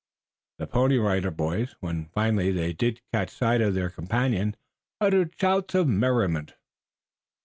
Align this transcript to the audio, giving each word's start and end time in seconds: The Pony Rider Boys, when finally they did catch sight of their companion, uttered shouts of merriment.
The 0.57 0.65
Pony 0.65 0.97
Rider 0.97 1.29
Boys, 1.29 1.75
when 1.79 2.05
finally 2.07 2.51
they 2.51 2.73
did 2.73 3.01
catch 3.13 3.29
sight 3.29 3.61
of 3.61 3.75
their 3.75 3.91
companion, 3.91 4.55
uttered 4.99 5.35
shouts 5.39 5.75
of 5.75 5.87
merriment. 5.87 6.55